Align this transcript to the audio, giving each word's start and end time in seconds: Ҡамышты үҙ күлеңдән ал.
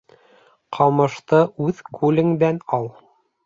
Ҡамышты 0.77 1.43
үҙ 1.67 1.85
күлеңдән 2.01 2.61
ал. 2.83 2.93